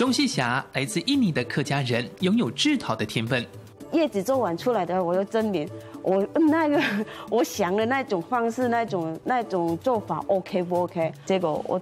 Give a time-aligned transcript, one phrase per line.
[0.00, 3.46] 钟细霞来自印尼的客家人，拥有制陶的天分。
[3.92, 5.68] 叶子做完出来的，我就证明
[6.00, 6.82] 我那个
[7.28, 11.12] 我想的那种方式、那种那种做法 OK 不 OK？
[11.26, 11.78] 结果我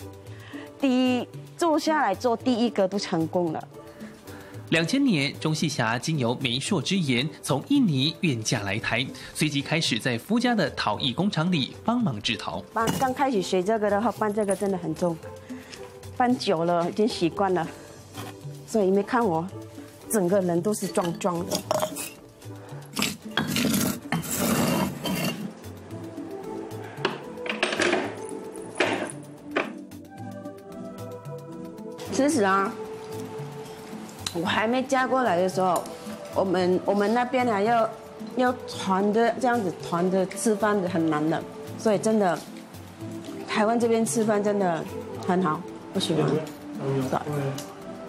[0.81, 3.69] 第一做下来做第一个都成功了。
[4.71, 12.61] 两千年，钟细霞经由媒妁之言，从印尼远嫁来台，随即开始在夫家的陶艺工厂里帮忙制陶。
[12.73, 15.17] 搬刚开始学这个的话，搬这个真的很重，
[16.17, 17.65] 搬久了已经习惯了，
[18.69, 19.49] 所以你没看我
[20.11, 21.57] 整个人都是壮壮的。
[32.13, 32.71] 其实啊，
[34.35, 35.83] 我还没嫁过来的时候，
[36.35, 37.89] 我们我们那边还要
[38.37, 41.43] 要团的这样子团的吃饭的很难的，
[41.79, 42.39] 所以真的
[43.49, 44.85] 台湾这边吃饭真的
[45.27, 45.59] 很好，
[45.95, 46.29] 我喜欢。
[46.29, 47.19] 对，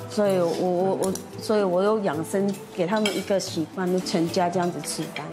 [0.09, 5.25] 所以我我我所以我有养生给他们一个习惯，就全家这样子吃饭。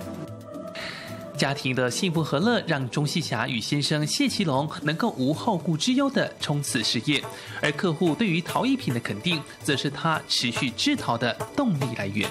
[1.36, 7.22] 家庭的幸福和乐，让钟西霞与先生谢其龙能够无后顾之忧的冲刺事业，
[7.60, 12.30] 而客户对于陶艺品的肯定，则是他持续制陶的动力来源。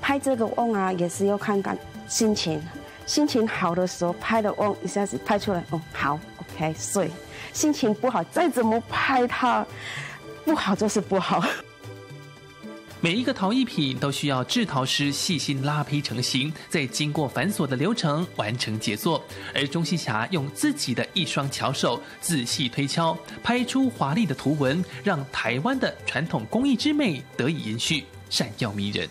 [0.00, 1.76] 拍这个瓮啊，也是要看看
[2.08, 2.62] 心情，
[3.06, 6.20] 心情好的时候拍的瓮一下子拍出来，哦，好
[6.54, 7.10] ，OK，所以
[7.52, 9.66] 心情不好，再怎么拍它，
[10.44, 11.44] 不好就是不好。
[12.98, 19.22] 每一个陶艺品都需要制陶师细心拉坯成型，再经过繁琐的流程完成杰作。
[19.54, 29.06] 而钟西霞用自己的一双巧手仔细推敲，拍出华丽的图文，让台湾的传统工艺之美得以延续，闪耀迷人。